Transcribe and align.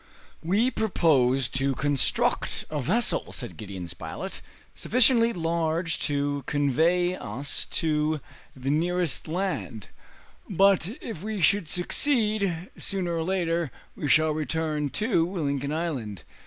"We 0.41 0.71
propose 0.71 1.47
to 1.49 1.75
construct 1.75 2.65
a 2.71 2.81
vessel," 2.81 3.31
said 3.31 3.55
Gideon 3.55 3.87
Spilett, 3.87 4.41
"sufficiently 4.73 5.31
large 5.31 5.99
to 6.07 6.41
convey 6.47 7.13
us 7.15 7.67
to 7.67 8.19
the 8.55 8.71
nearest 8.71 9.27
land; 9.27 9.89
but 10.49 10.89
if 11.03 11.21
we 11.21 11.39
should 11.39 11.69
succeed, 11.69 12.71
sooner 12.79 13.15
or 13.15 13.23
later 13.23 13.69
we 13.95 14.07
shall 14.07 14.31
return 14.31 14.89
to 14.89 15.31
Lincoln 15.33 15.71
Island. 15.71 16.23